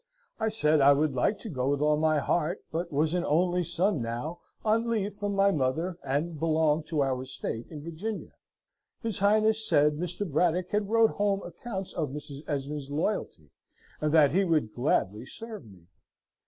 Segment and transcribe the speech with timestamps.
[0.39, 3.61] I said, I would like to go with all my heart, but was an only
[3.61, 8.31] son now, on leave from my mother, and belonged to our estate in Virginia.
[9.03, 10.27] His Royal Highness said, Mr.
[10.27, 12.41] Braddock had wrote home accounts of Mrs.
[12.47, 13.51] Esmond's loyalty,
[14.01, 15.83] and that he would gladly serve me.